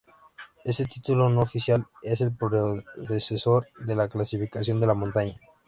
Este 0.65 0.85
título 0.85 1.29
no 1.29 1.41
oficial 1.41 1.85
es 2.01 2.21
el 2.21 2.35
predecesor 2.35 3.67
de 3.85 3.95
la 3.95 4.09
clasificación 4.09 4.79
de 4.79 4.87
la 4.87 4.95
montaña. 4.95 5.39